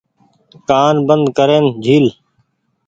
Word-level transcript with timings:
ڪآن 0.69 0.95
بند 1.07 1.25
ڪرين 1.37 1.65
جهيل۔ 1.83 2.05